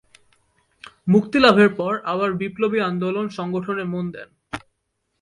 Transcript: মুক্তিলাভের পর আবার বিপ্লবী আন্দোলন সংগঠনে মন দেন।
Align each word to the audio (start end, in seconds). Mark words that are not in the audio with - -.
মুক্তিলাভের 1.07 1.69
পর 1.75 1.93
আবার 2.03 2.29
বিপ্লবী 2.33 2.79
আন্দোলন 2.81 3.25
সংগঠনে 3.29 3.83
মন 3.83 4.05
দেন। 4.11 4.29